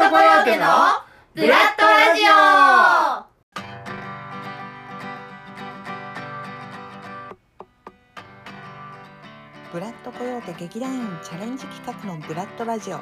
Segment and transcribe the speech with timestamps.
[0.00, 0.64] トコヨーテの
[1.34, 2.32] ブラッドラジオ。
[9.70, 13.00] ブラッドコヨーテ劇団員チャレンジ企画のブラッドラジオ。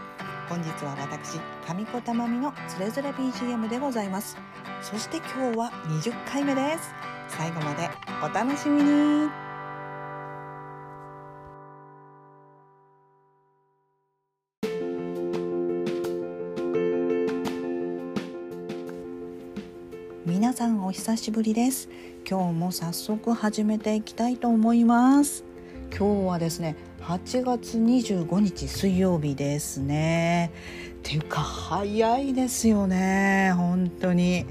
[0.48, 1.38] 本日は私
[1.72, 4.36] 上子たまみのつれづれ BGM でございます。
[4.82, 6.92] そして今日は20回目です。
[7.28, 7.88] 最後まで
[8.24, 9.47] お楽しみに。
[20.58, 21.88] さんお久しぶりです。
[22.28, 25.44] 今日も早速始めていきたいと思います。
[25.96, 30.50] 今日はですね8月25日水曜日ですね。
[30.96, 33.52] っていうか早いですよね。
[33.56, 34.46] 本当に。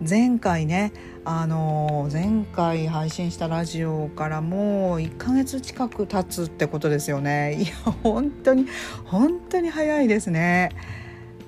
[0.00, 0.94] 前回ね
[1.26, 7.60] あの前回配信したラジオからもう1ヶ月近く経つってことですよね。
[7.60, 8.64] いや本当に
[9.04, 10.70] 本当に早いですね。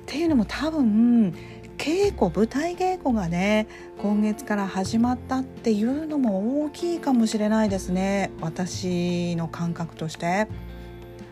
[0.02, 1.33] っていうのも多分
[1.82, 3.66] 稽古舞台稽古がね
[3.98, 10.46] 今月から始まったっていうのも大きいかもしれないですね私の感覚として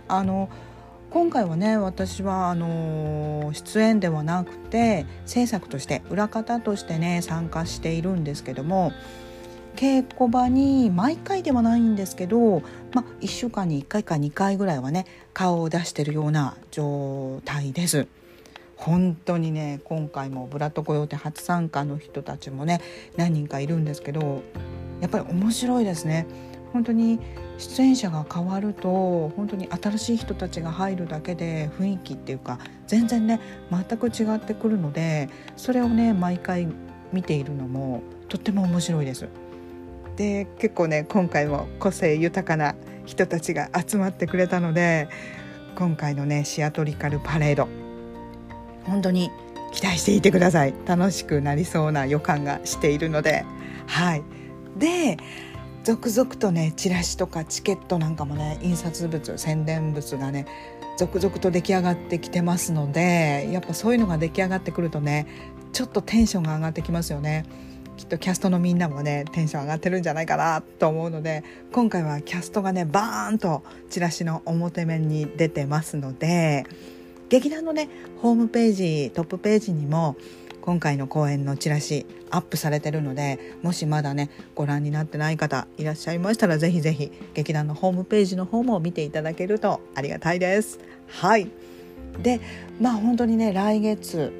[0.09, 0.49] あの
[1.11, 8.93] 今回はね私はあの出演ではなくて制作として裏方としてね参加しているんですけども
[9.77, 18.09] 稽古場に毎回ではないんですけど、ま、1週間に1回か2回ぐらいはね顔を出してるような状態です。
[18.81, 22.81] 本当にね今回もブラッドコヨーテ初参加の人たちもね
[23.17, 24.43] 何人かいるんですけど
[25.01, 26.27] やっぱり面白いですね
[26.73, 27.19] 本当に
[27.59, 36.69] 出演者が変わると本当に新しい人たちが入るだけで雰囲気っていうか全然ね全く違ってくるのでそれをね毎回
[37.13, 39.29] 見ているのもとっても面白いです。
[40.17, 45.09] で結構ね今回も個性豊かな人たちが集まってくれたので
[45.77, 47.69] 今回のねシアトリカルパレード
[48.85, 49.31] 本当に
[49.73, 50.75] 期待していてください。
[50.87, 53.45] 楽しくなりそうな予感がしているので。
[53.87, 54.23] はい。
[54.77, 55.17] で
[55.85, 60.47] 続々とねチラシとかチケットなんかもね印刷物宣伝物がね
[60.99, 65.27] 続々と出来上がってきてますのでやっぱそういうのが出来上がってくるとね
[65.73, 67.45] ちょっとテンションが上がってきますよね。
[67.97, 76.65] きっとキャストのみんなもねテンション上がってるんじゃないかなと思うので今回はキャストがねバーンとチラシの表面に出てますので
[77.31, 77.89] 劇団のね
[78.21, 80.17] ホームページトップページにも
[80.61, 90.79] 今回の公演のチラシアップされてるのでもしまだねご覧になってない方いらっしゃいましたらぜひぜひ劇団のホームページの方も見ていただけるとありがたいです。
[91.07, 91.51] はい。
[92.23, 92.41] で
[92.81, 94.33] まあ本当にね来月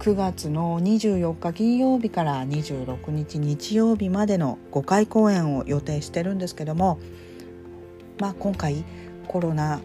[0.00, 6.98] 9月の24日金曜日から26日日曜日までの5回公演を予定してるんですけども
[8.18, 8.82] まあ今回
[9.28, 9.80] コロナ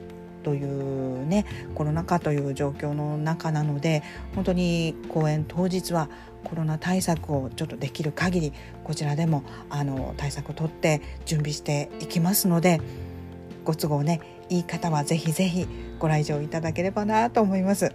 [0.46, 4.04] というねコロナ禍という状況の中なので
[4.36, 6.08] 本当に公演当日は
[6.44, 8.54] コロナ対策をちょっとできる限り
[8.84, 12.80] こちらでもあの対策をとって準備していきますので
[13.64, 15.68] ご都合ねいい方はぜひぜひ
[15.98, 17.92] ご来場いただければなと思います。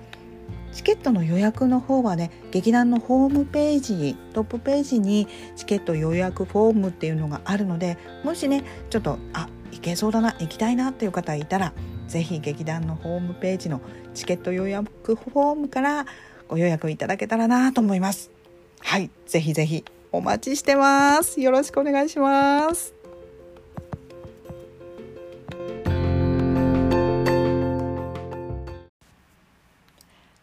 [0.72, 11.72] チケットの予約の方はね劇団のホームページトップページにチケット予約フォームっていうのがあるのでもしねちょっとあ行けそうだな行きたいなっていう方いたら
[12.10, 13.80] ぜひ劇団のホームページの
[14.14, 16.06] チケット予約フォームから
[16.48, 18.32] ご予約いただけたらなと思います。
[18.80, 21.40] はい、ぜひぜひお待ちしてます。
[21.40, 22.94] よろしくお願いします。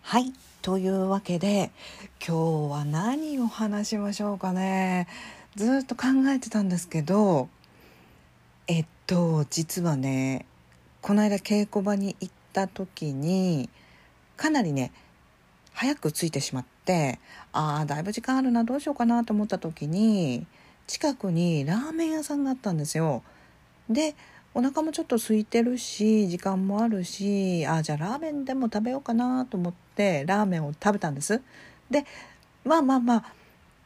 [0.03, 1.72] はい、というわけで
[2.25, 5.09] 今日は何を話しましょうかね。
[5.57, 7.49] ずっと考えてたんですけど、
[8.67, 10.45] えっと実はね
[11.07, 13.69] この間稽古場に行った時に
[14.35, 14.91] かなりね
[15.72, 17.22] 早く着いてしまって
[17.53, 20.46] ああだいぶ時間あるなどうしようかなと思った時に
[20.85, 23.23] 近くにラーメン屋さんがあったんですよ。
[23.90, 24.16] で
[24.53, 31.41] お腹もちょっと空いてるし時間もあるしあじゃあラーメンでも食べようかなと思ってラーメンを食べたんです。
[31.90, 32.05] で
[32.66, 33.34] まあまあまあ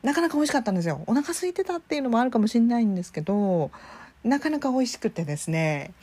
[0.02, 1.04] なかなか美味しかったんですよ。
[1.06, 3.70] お腹空いてたっていうのもあるかもしれないんですけど
[4.24, 5.94] なかなか美味しくてですね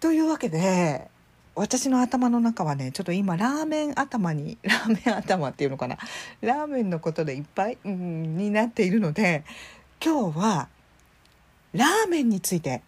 [0.00, 1.08] というわけで
[1.54, 5.98] 私の頭の中はねちょっと今ラーメン頭に ラーメン頭っていうのかな
[6.40, 9.44] ラーメンのことでいっぱい、ん、になっているので
[10.02, 10.68] 今日は
[11.74, 12.82] ラーメンについて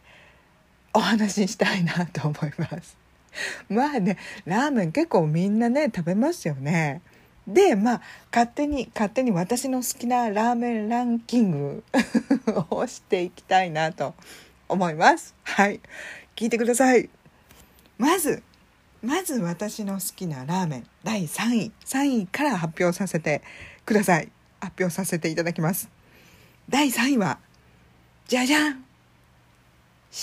[0.94, 2.97] お話ししたいなと思います。
[3.69, 7.03] まあねラーメン結構みんなね食べますよね。
[7.47, 8.00] でまあ
[8.32, 11.85] 勝手に勝手に私の好きなラーメンランキング
[12.70, 14.15] をしていきたいなと
[14.69, 15.35] 思います。
[15.43, 15.81] はい
[16.43, 17.09] 聞いてください。
[17.99, 18.43] まず
[19.00, 23.43] まず私の好きなラーメン第3位3位から発表させて
[23.87, 24.29] ください。
[24.61, 25.89] 発表させていただきます。
[26.69, 27.39] 第3位は
[28.27, 28.85] じゃじゃん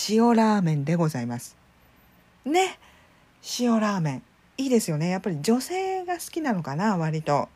[0.09, 1.55] 塩ラーメンでございます。
[2.43, 2.77] ね
[3.57, 4.23] 塩ラーメン。
[4.57, 5.07] いいですよね。
[5.07, 7.47] やっぱり女性が好きなのかな割と。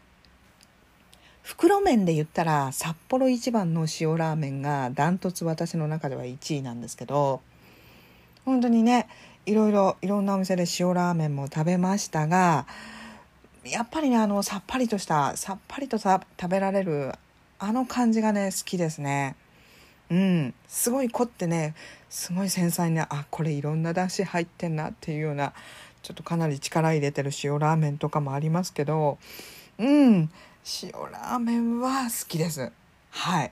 [1.42, 7.42] 袋麺で言ったら札幌一番の塩ラーメンがダントツ私の中では1位なんですけど
[8.46, 9.08] 本当にね
[9.46, 12.66] いろいろいろんなお店で塩ラーメンも食べましたが
[13.66, 17.14] やっぱりねあのさっぱりとしたさっぱりとさ食べられる
[17.60, 19.38] あの感じがね好きですね。
[20.10, 20.54] うん。
[20.68, 21.76] すごい凝ってね
[22.10, 25.54] すごい繊細なあこれいろんなだし入ってんなっていうような
[26.02, 29.18] ちょっとかなり力入れてる塩ラーメンとかもありますけど
[29.78, 30.30] うん。
[30.82, 32.70] 塩ラーメンは好きです。
[33.12, 33.52] はい。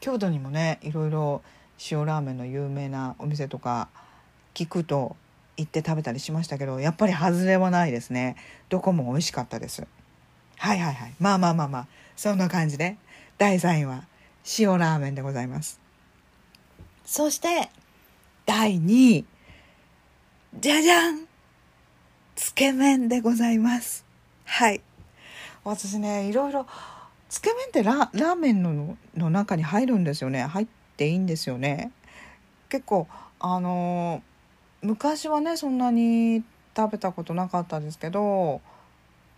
[0.00, 1.42] 京都にもねいろいろ
[1.90, 3.88] 塩ラーメンの有名なお店とか
[4.54, 5.16] 聞くと
[5.56, 8.36] 行って食べたりしましたけどやっぱり外れはないですね。
[8.68, 9.86] どこも美味しかったです。
[10.56, 11.14] はいはいはい。
[11.18, 11.86] まあまあまあまあ。
[12.16, 12.96] そんな感じで。
[13.38, 14.04] 第3位は
[14.58, 15.80] 塩ラーメンでございます。
[17.04, 17.70] そして
[18.44, 19.24] 第2位。
[20.58, 21.26] じゃじゃん。
[22.36, 24.04] つけ麺でございます。
[24.44, 24.82] はい。
[25.64, 26.66] 私ねいろいろ
[27.28, 30.42] つけ麺ってララーメンのの中に入るんですよね。
[30.42, 31.92] 入っていいんですよね。
[32.68, 33.08] 結構
[33.38, 34.22] あの
[34.82, 36.42] 昔はねそんなに
[36.76, 38.60] 食べたことなかったですけど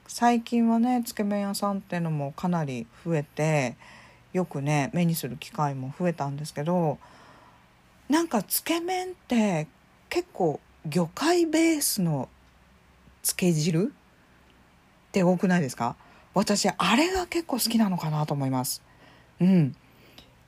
[0.06, 3.76] 最近はねつけ麺屋さんっていうのもかなり増えて
[4.32, 6.99] よくね目にする機会も増えたんですけど
[8.09, 9.67] なんかつけ麺って
[10.11, 12.29] 結構魚介ベースの
[13.23, 13.93] つけ汁
[15.09, 15.97] って多くないですか？
[16.35, 18.82] 私あれが結構好きなのかなと思います。
[19.41, 19.76] うん。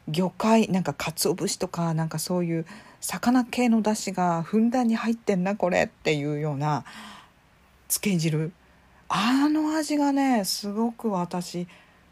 [0.08, 2.66] 魚介なんか鰹節とかなんかそういう
[3.00, 6.84] 魚系の出汁がふんだんに入ってんなこれっていうような
[7.88, 8.52] つけ汁。
[9.08, 11.68] あの味がねすごく私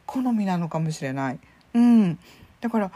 [0.06, 1.38] 好みなのかもしれない。
[1.74, 2.18] うん。
[2.60, 2.92] だから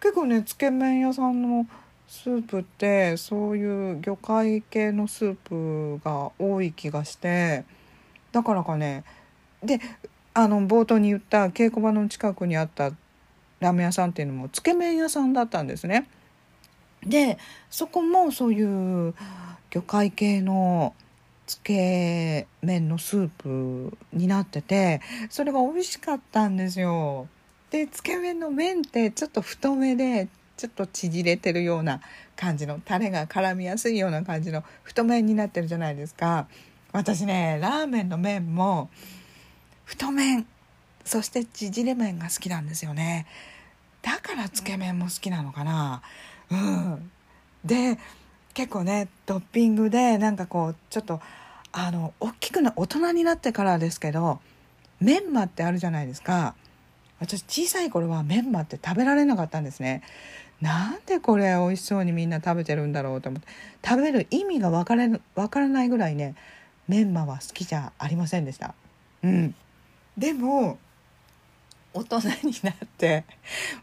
[0.00, 1.66] 結構ねつけ麺屋さんの
[2.08, 7.64] スープってそういう魚介系のスープが多い気がして
[8.32, 9.04] だからかね。
[9.62, 9.80] で
[10.34, 12.92] あの冒頭に言った稽古場の近くにあった
[13.60, 16.08] ラーメン屋さんっていうのもつけ麺屋さんだったんですね。
[17.04, 17.38] で
[17.70, 19.14] そこもそういう
[19.70, 20.94] 魚介系の
[21.46, 25.00] つけ麺のスープになってて
[25.30, 27.28] それが美味しかったんですよ。
[27.70, 32.00] でつけ麺の麺ってちょっと太めでちょっと縮れてるような
[32.34, 36.48] 感じのタレが絡みやすいような感じの太麺になってるじゃないですか。
[36.92, 38.90] 私ねラーメンの麺も
[39.84, 40.46] 太麺
[41.06, 43.26] そして縮れ麺が好きなんですよね。
[44.02, 46.02] だからつけ麺も好きなのかな。
[46.50, 47.10] うん。
[47.64, 47.98] で
[48.54, 51.20] 結構ねトッピングでなんかこうちょっと
[51.72, 54.40] あの大きくな大人になってからですけど
[55.00, 56.54] メンマってあるじゃないですか。
[57.18, 60.02] 私小さい頃はメンマって食べられなかったんですね。
[60.60, 63.48] なんでこれ美味しそうにみんな食べてるんだろうと思って。
[63.86, 66.34] 食べる意味が分から分からないぐらいね
[66.88, 68.74] メンマは好きじゃありませんでした。
[69.22, 69.54] うん。
[70.16, 70.78] でも
[71.96, 73.24] 大人になって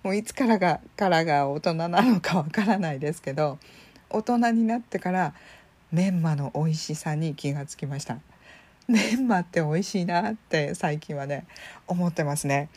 [0.04, 3.58] もういつからがからが大人なのかわからないですけど
[4.10, 5.34] 大人になってから
[5.92, 8.20] メンマの美味しさに気がつきました。
[8.88, 11.48] メンマって美味しいなって最近はね
[11.88, 12.70] 思ってますね。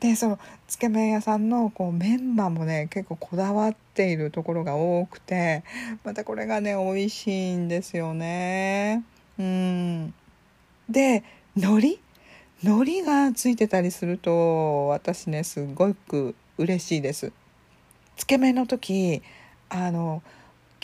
[0.00, 5.62] でそのつけ麺屋さんのこうメンマもね結構こだわっているところが多くて
[6.02, 9.04] またこれがね美味しいんですよね。
[9.38, 10.14] うん。
[10.88, 11.22] で
[11.56, 12.01] 海苔？
[12.64, 17.32] 海苔がついてたりすると私ねすごく嬉しいです。
[18.16, 19.20] つけ麺の時
[19.68, 20.22] あの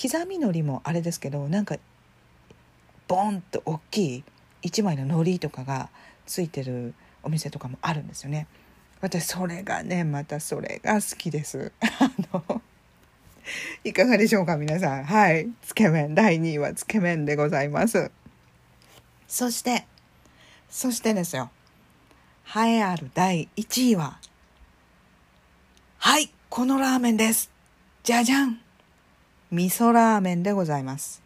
[0.01, 1.77] 刻み海苔もあれですけどなんか
[3.07, 4.25] ボンと大きい
[4.63, 5.89] 1枚の海苔とかが
[6.27, 8.49] ついてるお店とかもあるんですよね。
[9.01, 11.71] 私それがねまたそれが好きです。
[11.81, 12.61] あの
[13.85, 15.05] いかがでしょうか皆さん。
[15.05, 15.49] はい。
[15.63, 18.11] つけ麺第2位はつけ麺でございます。
[19.29, 19.87] そして
[20.69, 21.53] そしてですよ。
[22.51, 24.19] 栄えある第1位は、
[25.99, 27.51] はい、このラーメンです。
[28.03, 28.59] じゃじゃん
[29.51, 31.23] 味噌ラーメンでございます。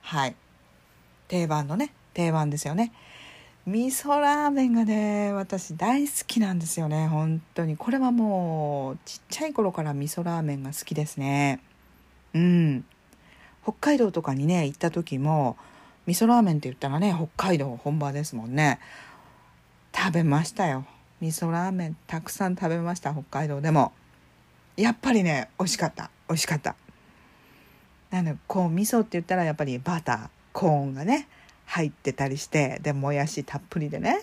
[0.00, 0.34] はい。
[1.28, 2.90] 定番のね、定番ですよね。
[3.66, 7.76] 味噌ラーメンがね、私大好きなんですよね、本当に。
[7.76, 11.60] これはもう、ちっちゃい頃から味噌ラーメンが好きですね。
[12.32, 12.84] うん。
[13.62, 15.58] 北海道とかにね、行った時も、
[16.06, 18.80] 味噌ラーメンって言ったらね、北海道本場ですもんね。
[19.94, 20.86] 食べましたよ。
[21.20, 23.92] 味噌ラーメンたくさん食べました北海道でも。
[24.76, 26.10] やっぱりね美味しかった。
[26.28, 26.74] 美味しかった。
[28.10, 31.28] なのでこう味噌って言ったらやっぱりバターコーンがね
[31.66, 34.20] 入ってたりしてでもやしたっぷりでね。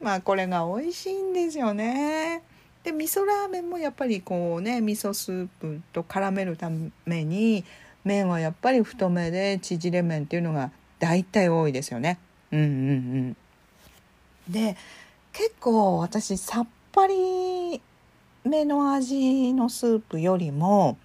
[0.00, 2.42] まあこれが美味しいんですよね。
[2.82, 6.70] で味噌ラーメンもやっぱりこうね味噌スープと絡めるた
[7.04, 7.64] めに
[8.04, 12.18] 麺はやっぱり太めで縮れ麺っていうのが大体多いですよね。
[12.52, 12.72] うんうんう
[13.30, 13.36] ん。
[14.48, 14.76] で
[15.32, 17.80] 結構私さっぱり
[18.44, 20.98] めの味のスープよりも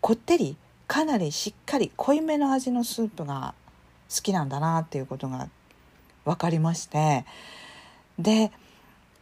[0.00, 0.56] こってり
[0.86, 3.54] かなりしっかり濃いめの味のスープが
[4.14, 5.48] 好きなんだなっていうことが
[6.24, 7.24] 分かりまして
[8.18, 8.50] で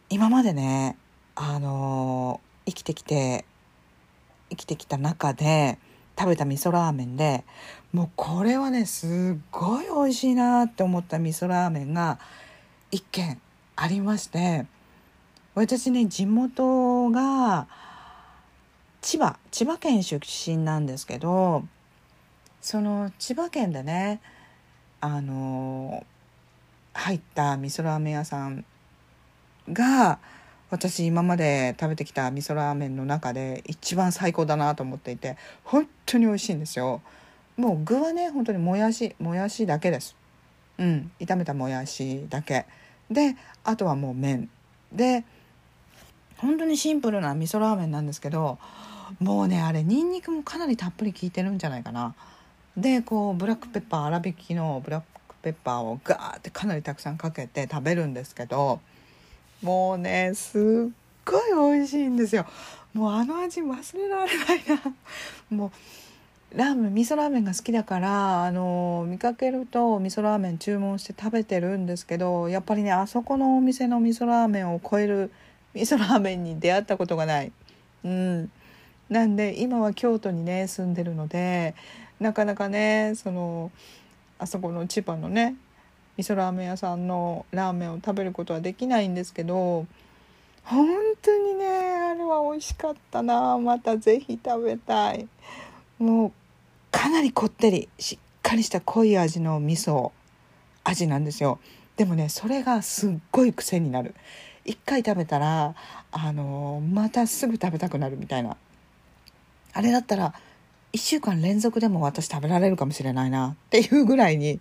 [0.08, 0.96] 今までね
[1.34, 3.44] あの生きてきて
[4.50, 5.78] 生きてきた中で
[6.18, 7.44] 食べた味噌ラーメンで
[7.92, 12.18] もうこれはねすっごい美味しいなって思った味噌ラーメンが
[12.90, 13.40] 一軒。
[13.80, 14.66] ありまして
[15.54, 17.68] 私ね地元が
[19.00, 21.64] 千葉千葉県出身なんですけど
[22.60, 24.20] その千葉県でね
[25.00, 26.04] あの
[26.92, 28.64] 入った味噌ラーメン屋さん
[29.72, 30.18] が
[30.70, 37.00] 私今まで食べてきた味噌ラーメンの中で一番最高だなと思っていて本当に美味しいんですよ。
[37.56, 40.16] もう具はね本当にもやしもやしだけです。
[40.78, 42.66] うん炒めたもやしだけ。
[43.10, 44.50] であとはもう麺。
[44.92, 45.24] で
[46.38, 48.58] 本当にシンプルな味噌ラーメンなんですけど
[49.18, 52.14] もうねあれにんにくもかなりたっぷり効いてるんじゃないかな。
[52.76, 58.80] でこうブラックペッパー粗挽きのブラックペッパーをガーってかなりたくさんかけて食べるんですけど
[59.62, 60.62] もうねすっ
[61.24, 62.46] ごい美味しいんですよ。
[62.94, 64.94] もうあの味忘れられないな。
[65.50, 65.70] もう
[66.54, 75.30] ラーメン味噌ラーメンが好きだからあの見かけると味噌ラーメン注文して食べてるんですけどやっぱりねあそこのお店の味噌ラーメンを超える
[75.74, 77.52] 味噌ラーメンに出会ったことがない。
[78.04, 78.50] うん。
[79.10, 81.74] なんで今は京都にね住んでるので
[82.20, 83.70] なかなかねその
[84.38, 85.56] あそこの千葉のね
[86.16, 89.86] 味噌ラーメン屋さんのラーメンを食べることはできないんですけど
[90.64, 90.86] 本
[91.22, 93.56] 当にねあれは美味しかったな。
[93.58, 95.28] また是非食べたい。
[95.98, 96.32] もう
[96.90, 100.12] かなりこってりしっかりした濃い味の味噌
[100.84, 101.58] 味なんですよ。
[101.96, 104.14] でもねそれがすっごい癖になる。
[104.64, 105.74] 一回食べたら
[106.12, 108.56] あのまたすぐ食べたくなるみたいな。
[109.72, 110.34] あれだったら
[110.92, 114.60] 1週間連続でも私食べられるかもしれないなっていうぐらいに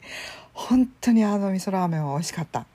[0.53, 2.65] 本当にあの味噌ラーメンは美味しかった。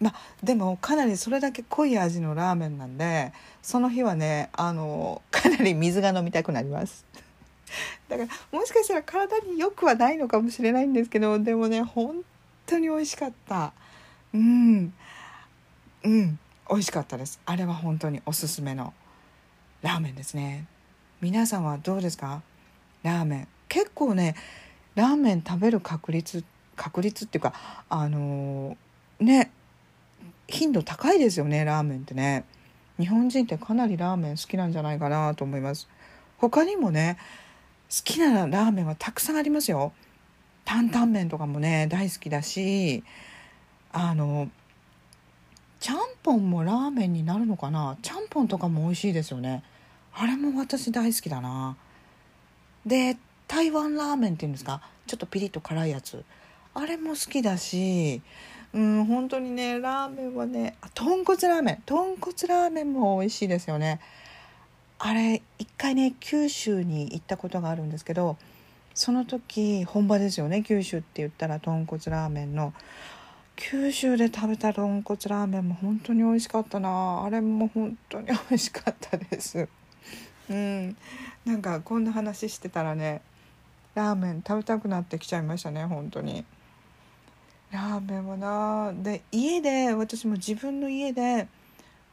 [0.00, 3.32] まあでもかなりそれだけ濃い味のラーメンなんで
[3.62, 7.04] その日はねあのかなり水が飲みたくなります。
[8.08, 12.22] だからもしかしたら体に良くはないのかもしれないんですけどでもね本
[12.66, 13.72] 当に美味しかった。
[14.32, 14.92] うん。
[16.04, 16.38] うん。
[16.68, 17.40] 美味しかったです。
[17.44, 18.94] あれは本当におすすめの
[19.82, 20.66] ラーメンですね。
[21.20, 22.42] 皆さんはどうですか？
[23.02, 23.48] ラーメン。
[23.68, 24.34] 結構ね
[24.94, 26.44] ラーメン食べる確率
[26.76, 27.52] 確率っていうか
[27.88, 29.50] あのー、ね
[30.48, 32.44] 頻度高いですよねラーメンってね。
[32.98, 35.88] 日本人ってかなりラーメン好きなんじゃないかなと思います。
[36.38, 37.16] 他にもね
[38.04, 39.92] きなラーメンはたくさんありますよ。
[40.64, 43.02] 担々麺とかもね大好きだし
[43.92, 44.48] あの
[45.80, 47.96] ちゃんぽんもラーメンになるのかな？
[48.02, 49.64] ちゃんぽんとかも美味しいですよね。
[50.14, 51.76] あれも私大好きだな。
[52.86, 53.16] で
[53.48, 54.82] 台湾ラーメンっていうんですか？
[55.06, 56.24] ちょっとピリッと辛いやつ。
[56.74, 58.22] あれも好きだし
[58.72, 61.82] うん本当にねラーメンはねあ豚骨ラーメン。
[61.84, 64.00] 豚骨ラーメンも美味しいですよね。
[65.02, 68.36] あれ一回ね九州に行ったことがあるんですけど
[68.94, 72.74] その時本場ですよね九州って言ったら豚骨ラーメンの。
[73.56, 77.22] 九州で食べた豚骨ラーメンも本当に美味しかったな。
[77.24, 79.68] あれも本当に美味しかったです。
[80.48, 80.96] うん。
[81.44, 83.20] なんかこんな話してたらね
[83.94, 86.44] ラーメン食べたくなってきちゃいましたね本当に。
[87.70, 88.92] ラーメンはな。
[88.94, 91.46] で家で私も自分の家で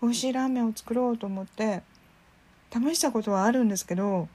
[0.01, 1.81] 美味しいラーメンを作ろうと思って
[2.71, 4.27] 試したことはあるんですけど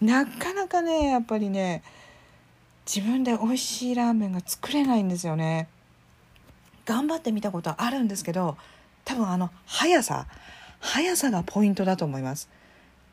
[0.00, 1.82] なかなかねやっぱりね
[2.86, 5.68] 自分で美味しいラーメンが作れないんですよね。
[6.84, 8.56] 頑張ってみたことはあるんですけど
[9.04, 10.26] 多分あの速さ
[10.78, 12.48] 速さがポイントだと思います。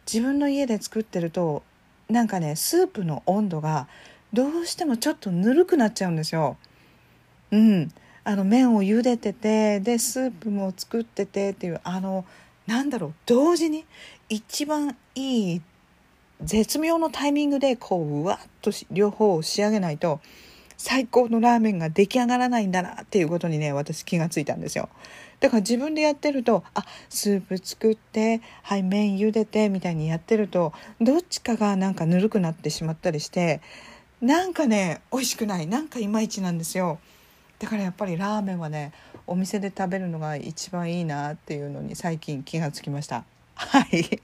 [0.05, 1.63] 自分の家で作ってると
[2.10, 3.88] なんかねスープの温度が
[4.31, 6.57] どうしてもちょっとぬるくなっちゃうんですよ。
[7.51, 7.91] うん、
[8.24, 12.25] あの麺を茹でててでスープも作っててっていうあの
[12.67, 13.86] なんだろう同時に
[14.29, 15.62] 一番いい
[16.41, 20.20] 絶妙のタイミングでこううわっと両方を仕上げないと
[20.77, 24.89] 最高のラーメンが出来上がらないんだなっていうことにね私気がついたんですよ。
[25.39, 33.62] だから自分でやってるとあスープ作ってはい麺茹でてみたいにやってるとどっちかがなんかぬるくなってしまったりして
[34.22, 37.00] なんかね美味しくないなんかいまいちなんですよ
[37.60, 38.93] だからやっぱりラーメンはね
[39.25, 43.25] お店で食べるのが一番いいなっていうのに最近気がつきました。
[43.55, 44.21] はい。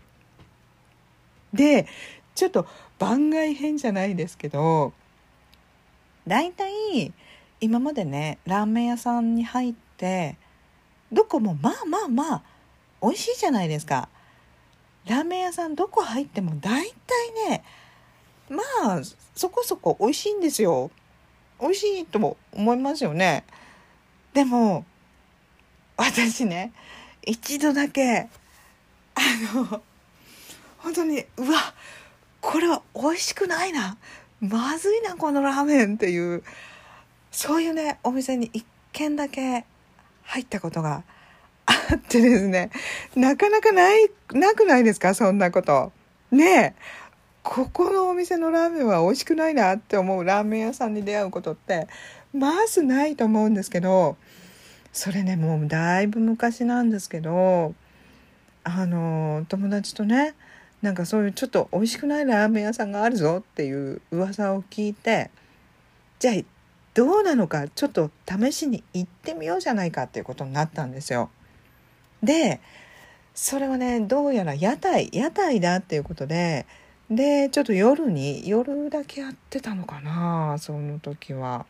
[1.54, 1.88] で
[2.36, 2.68] ちょっと
[3.00, 4.94] 番外編じゃないですけど
[6.28, 7.12] 大体
[7.60, 10.38] 今までねラーメン屋さんに入って
[11.12, 12.44] どこもまあまあまあ
[13.02, 14.10] 美味しいじゃないですか。
[15.08, 17.64] ラーメン屋さんどこ入っても大体ね
[18.50, 19.02] まあ
[19.36, 20.92] そこそこ美味しいんですよ。
[21.60, 23.44] 美味しいとも思いますよね。
[24.34, 24.86] でも
[26.00, 26.72] 私ね
[27.26, 28.30] 一度だけ
[29.16, 29.22] あ
[29.54, 29.82] の
[30.78, 31.74] 本当にうわ
[32.40, 33.98] これは美味しくないな
[34.40, 36.42] まずいなこのラーメンっていう
[37.32, 39.66] そういうねお店に一軒だけ
[40.24, 41.04] 入ったことが
[41.66, 42.72] あってですね
[43.18, 45.92] なかなかないなくないですかそんなこと。
[46.32, 47.00] ねえ
[47.44, 51.88] ここのお店のラーメンは美味しくないなって思うラーメン屋さんに出会うことって
[52.34, 54.18] まずないと思うんですけど
[54.92, 57.74] それねもうだいぶ昔なんですけど
[58.64, 60.36] あの友達とね
[60.82, 65.30] なんかそういうちょっと美味しくないラーメン屋さんがあるぞっていう噂を聞いて
[66.20, 66.36] じゃあ
[66.94, 71.30] どうなのかちょっと試しに行ってみようじゃないかっていうことになったんですよ。
[72.24, 72.60] で
[73.34, 76.66] それはねどうやら屋台屋台だっていうことで
[77.10, 81.66] でちょっと夜に夜だけやってたのかなその時は。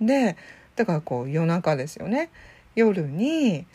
[0.00, 0.36] で
[0.76, 2.30] だからこう夜中ですよね
[2.74, 3.66] 夜に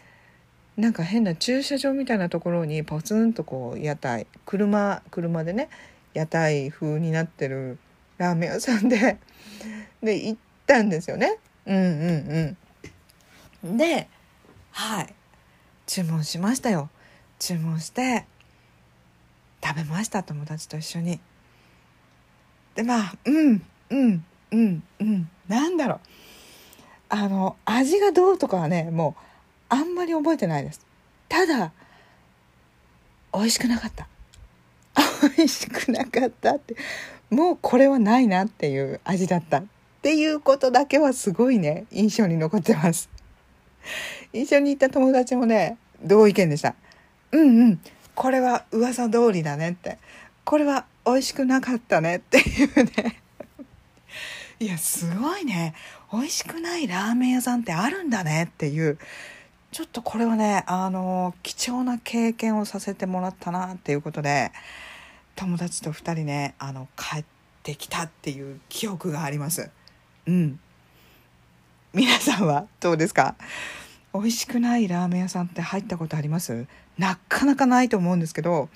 [0.77, 5.69] なんか変な駐車場みたいなところにポツンとこう屋台車車でね
[6.13, 7.77] 屋台風になってる
[8.17, 9.19] ラーメン屋さんで
[10.01, 11.37] で行ったんですよね。
[11.65, 12.57] うんうん
[13.63, 13.77] うん。
[13.77, 14.07] で
[14.71, 15.13] はい
[15.87, 16.89] 注文しましたよ。
[17.39, 18.25] 注文して
[19.63, 21.19] 食べました友達と一緒に。
[22.75, 25.99] でまあうんうんうんうんなんだろう
[27.09, 29.21] あの味がどうとかはねもう
[29.69, 30.85] あんまり覚えてないです。
[31.29, 31.71] ただ
[33.33, 34.07] 美味しくなかった。
[35.37, 36.75] 美味しくなかったって
[37.29, 39.59] もうこれはないなっていう味だった。
[39.59, 39.63] っ
[40.01, 43.09] ていうことだけはすごいね印象に残ってます。
[44.33, 46.75] 一緒に行った友達もね同意見でした。
[47.31, 47.81] うんうん
[48.13, 49.97] これは噂通りだねって。
[50.45, 53.21] これは美味しくなかったねっていうね。
[54.59, 55.73] いやすごいね。
[56.11, 58.97] 美味しくないラーメン屋さんってあるんだねっていう。
[59.71, 64.53] ちょっとこれはねあの貴重な経験をさせてもらったなっていうことで
[65.35, 67.25] 友達と2人ねあの帰っ
[67.61, 69.69] てきたっていう記憶があります。
[70.25, 70.59] うん。
[71.93, 73.35] 皆さんはどうですか？
[74.13, 76.67] 美味しくないラーメン屋さんって入ったことあります？
[76.97, 78.69] なかなかないと思うんですけど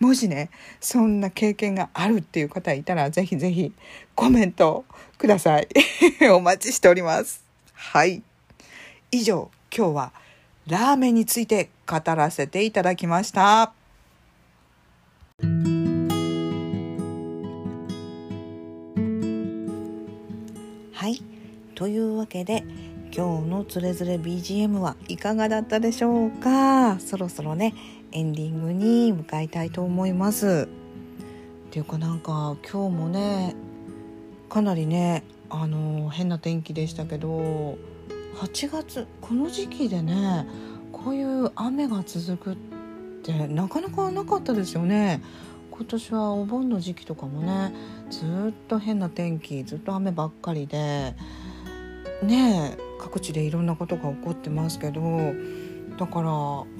[0.00, 3.72] もしねそんな経験があるっていう方いたらぜひぜひ
[4.14, 4.84] コメント
[5.16, 5.68] ください。
[6.30, 7.44] お待ちしております。
[7.74, 8.22] はい。
[9.10, 10.12] 以上今日は
[10.66, 13.72] ラーメンについて語らせていただきました。
[20.92, 21.22] はい。
[21.74, 22.64] というわけで
[23.18, 27.00] 今日のつれづれ BGM はいかがだったでしょうか？
[27.00, 27.74] そろそろね
[28.12, 30.68] エンディングに向かいたいと思います。
[31.66, 33.56] っていうかなんか今日もね
[34.48, 37.76] かなりねあの変な天気でしたけど
[38.36, 40.46] 8月この時期でね
[40.92, 42.56] こういう雨が続くっ
[43.24, 45.20] てなかなかなかったですよね。
[45.72, 47.74] 今年はお盆の時期とかもね
[48.10, 48.20] ず
[48.52, 51.16] っと変な天気ずっと雨ばっかりで
[52.22, 55.00] ねえ各地でいろんなことが起こってますけど
[55.98, 56.30] だから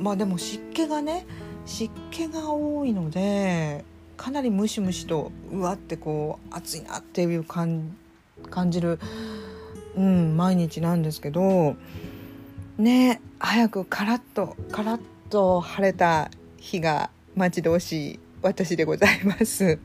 [0.02, 1.26] まあでも湿気がね
[1.64, 3.85] 湿気が多いので
[4.16, 7.96] かなりムシムシとうわってこう暑いなっていう感
[8.68, 8.98] じる、
[9.96, 11.76] うん、毎日なんですけど
[12.78, 15.00] ね早くカラッとカラッ
[15.31, 19.78] と晴れた日が待ち遠しい私でございます。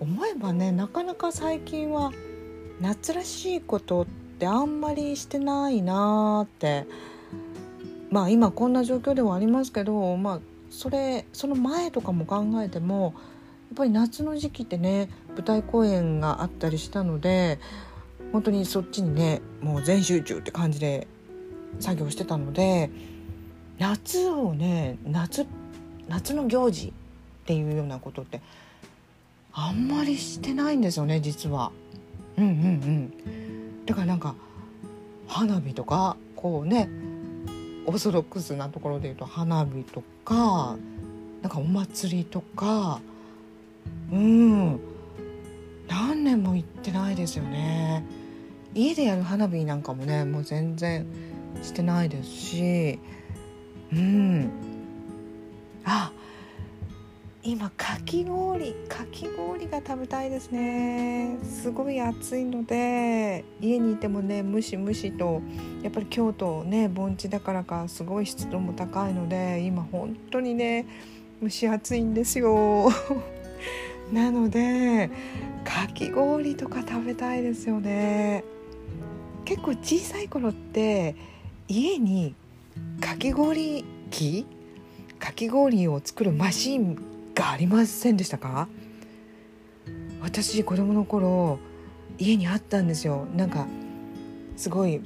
[0.00, 2.10] 思えばねなかなか最近は
[2.80, 6.86] 夏らしいことってあんまりしてないなーって
[8.10, 13.14] まあ今こんな状況ではありますけどまあそれその前とかも考えても
[13.70, 17.58] やっぱり夏の時期ってね舞台公演があったりしたので
[18.32, 21.06] 本当にそっちにねもう全集中って感じで
[21.80, 22.90] 作業してたので
[23.78, 25.46] 夏をね夏
[26.08, 28.40] 夏の行事っていうようなことって
[29.52, 31.72] あんまりしてないんですよね実は。
[32.38, 33.14] うんうんうん。
[33.86, 34.34] だからなんか
[35.26, 36.88] 花火とかこうね
[37.86, 40.76] オーソドックスなところで言うと花火とか
[41.42, 43.00] なんかお祭りとか
[44.12, 44.80] うん。
[45.88, 48.04] 何年も行ってないですよね。
[48.74, 51.06] 家でやる花火なんかもねもう全然
[51.62, 52.98] してないですし
[53.92, 54.50] うん。
[57.44, 61.38] 今かき氷かき氷が食べたいですね。
[61.42, 65.42] すごい暑いので家にいてもねムシムシと
[65.82, 70.86] やっぱり京都ね盆地だからかすごい湿度も高いので今本当にね
[71.42, 72.88] 蒸し暑いんですよ。
[74.12, 75.10] なので
[75.64, 78.44] かき氷とか食べたいですよね。
[79.44, 81.16] 結構小さい頃って
[81.66, 82.36] 家に
[83.00, 84.46] かき氷機
[85.18, 87.11] かき氷を作るマシン
[87.42, 88.68] がありませんでしたか？
[90.20, 91.58] 私子供の頃
[92.18, 93.26] 家にあったんですよ。
[93.34, 93.66] なんか
[94.56, 95.00] すごい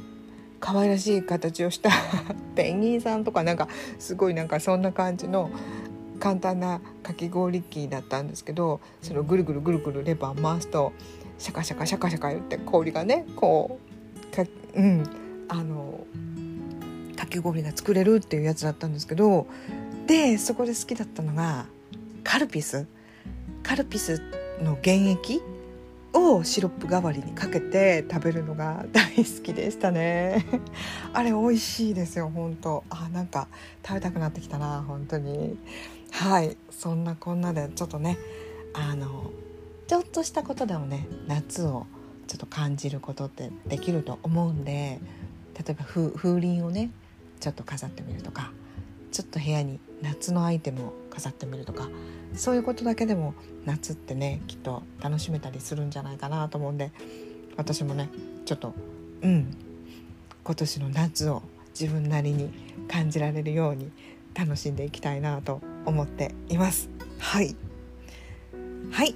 [0.60, 1.90] 可愛らしい形をした
[2.54, 3.68] ペンギンさんとかなんか
[3.98, 5.50] すごいなんかそんな感じの
[6.18, 10.92] 簡単なかき氷機だったんですけどそれをぐるぐるぐるぐるレバー回すと
[11.38, 13.78] シャカシャカシャカシャカ言って氷がねこ
[14.32, 14.44] うか
[14.74, 15.04] うん
[15.48, 16.06] あの
[17.16, 19.46] かき氷が作れるっていうやつだったんですけど
[20.06, 21.66] でそこで好きだったのが
[22.26, 22.88] カルピス？
[23.62, 24.20] カルピス
[24.60, 25.40] の原液
[26.12, 30.44] をシロップ代わりにかけて食べるのが大好きでしたね。
[31.14, 32.82] あれ美味しいですよ本当。
[32.90, 33.46] あなんか
[33.86, 35.56] 食べたくなってきたな本当に。
[36.10, 36.56] はい。
[36.68, 38.18] そんなこんなでちょっとね
[38.74, 39.30] あの
[39.86, 41.86] ちょっとしたことでもね夏を
[42.26, 44.98] ちょっと感じることってできると思うんで
[45.54, 46.10] 例えば風
[46.40, 46.90] 鈴をね
[47.38, 48.50] ちょっと飾ってみるとか
[49.12, 51.88] ちょっと部屋に夏のアイテムを飾ってみるとか
[52.34, 56.92] そういうことだけでも夏ってねきっと楽しめたりするんじゃないかなと思うんで
[57.56, 58.10] 私もね
[58.44, 58.74] ちょっと
[59.22, 59.56] うん
[60.44, 61.42] 今年の夏を
[61.78, 62.50] 自分なりに
[62.88, 63.90] 感じられるように
[64.34, 66.88] 楽しんでいきたいなと思っています。
[67.18, 67.56] はい。
[68.90, 69.14] はい。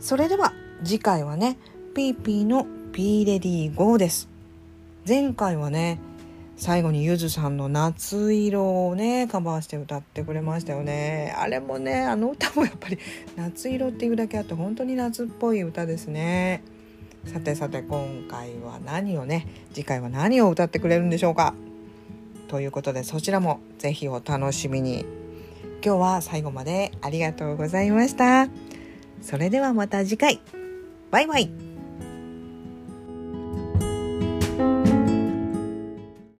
[0.00, 0.52] それでは
[0.82, 1.58] 次回はね
[1.94, 4.28] ピーピーのピーレディー GO です。
[5.06, 6.00] 前回はね
[6.58, 11.32] 最後にゆずさんの「夏色」をねカバーして歌ってくれましたよね。
[11.38, 12.98] あれもねあの歌もやっぱり
[13.36, 16.62] 「夏色」っていうだけあって本当に夏っぽい歌ですね。
[17.26, 21.54] さてさて今回は何をね次回は何を歌ってくれるんでしょうか。
[22.48, 25.06] ということでそちらもぜひお楽しみに。
[25.80, 28.48] 今日は最後までありがとうございました。
[29.22, 30.40] それではまた次回。
[31.12, 31.67] バイバイ。